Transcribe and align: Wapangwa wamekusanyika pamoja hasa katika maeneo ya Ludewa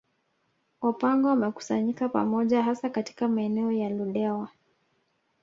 Wapangwa 0.81 1.29
wamekusanyika 1.31 2.09
pamoja 2.09 2.63
hasa 2.63 2.89
katika 2.89 3.27
maeneo 3.27 3.71
ya 3.71 3.89
Ludewa 3.89 4.49